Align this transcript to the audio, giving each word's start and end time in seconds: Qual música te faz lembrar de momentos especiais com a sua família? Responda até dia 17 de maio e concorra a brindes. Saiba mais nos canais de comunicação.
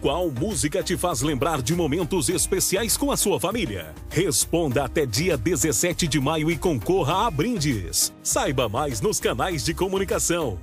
Qual 0.00 0.30
música 0.30 0.82
te 0.82 0.96
faz 0.96 1.20
lembrar 1.20 1.60
de 1.60 1.76
momentos 1.76 2.30
especiais 2.30 2.96
com 2.96 3.12
a 3.12 3.18
sua 3.18 3.38
família? 3.38 3.94
Responda 4.08 4.86
até 4.86 5.04
dia 5.04 5.36
17 5.36 6.08
de 6.08 6.18
maio 6.18 6.50
e 6.50 6.56
concorra 6.56 7.26
a 7.26 7.30
brindes. 7.30 8.10
Saiba 8.22 8.66
mais 8.66 9.02
nos 9.02 9.20
canais 9.20 9.62
de 9.62 9.74
comunicação. 9.74 10.58